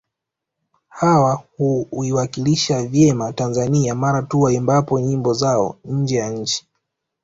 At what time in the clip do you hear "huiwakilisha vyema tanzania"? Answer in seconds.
1.89-3.95